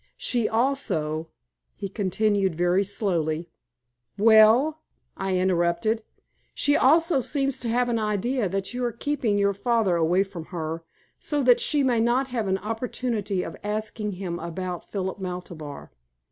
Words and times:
She 0.17 0.49
also" 0.49 1.27
he 1.75 1.87
continued, 1.87 2.55
very 2.55 2.83
slowly. 2.83 3.49
"Well?" 4.17 4.81
I 5.15 5.37
interrupted. 5.37 6.01
"She 6.55 6.75
also 6.75 7.19
seems 7.19 7.59
to 7.59 7.69
have 7.69 7.87
an 7.87 7.99
idea 7.99 8.49
that 8.49 8.73
you 8.73 8.83
are 8.83 8.91
keeping 8.91 9.37
your 9.37 9.53
father 9.53 9.95
away 9.95 10.23
from 10.23 10.45
her 10.45 10.83
so 11.19 11.43
that 11.43 11.59
she 11.59 11.83
may 11.83 11.99
not 11.99 12.29
have 12.29 12.47
an 12.47 12.57
opportunity 12.57 13.43
of 13.43 13.55
asking 13.63 14.13
him 14.13 14.39
about 14.39 14.89
Philip 14.91 15.19
Maltabar. 15.19 15.91